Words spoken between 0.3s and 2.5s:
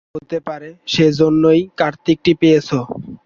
পারে, সেইজন্যেই কার্তিকটি